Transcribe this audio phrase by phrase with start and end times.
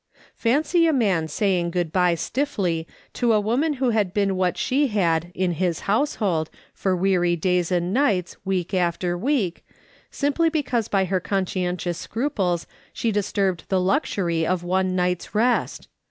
[0.35, 4.87] Fancy a man saying good bye stiffly to a woman who had been what she
[4.87, 9.63] had in his household, for weary days and nights, week after week,
[10.09, 15.87] simply because by her conscientious scruples she disturbed the luxury of one night's rest!